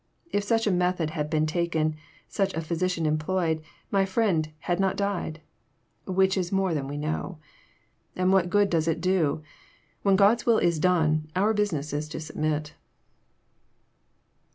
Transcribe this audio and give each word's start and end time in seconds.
If 0.31 0.43
such 0.43 0.65
a 0.65 0.71
method 0.71 1.11
had 1.11 1.29
been 1.29 1.45
taken, 1.45 1.95
such 2.27 2.55
a 2.55 2.61
physician 2.61 3.05
employed, 3.05 3.61
my 3.91 4.03
friend 4.03 4.51
had 4.61 4.79
not 4.79 4.95
died 4.97 5.41
I 6.07 6.11
which 6.13 6.37
is 6.37 6.51
more 6.51 6.73
than 6.73 6.87
we 6.87 6.97
know. 6.97 7.37
And 8.15 8.33
what 8.33 8.49
good 8.49 8.71
does 8.71 8.87
it 8.87 8.99
do? 8.99 9.43
When 10.01 10.15
God's 10.15 10.43
will 10.43 10.57
is 10.57 10.79
done, 10.79 11.29
our 11.35 11.53
business 11.53 11.93
is 11.93 12.09
to 12.09 12.19
submit." 12.19 12.73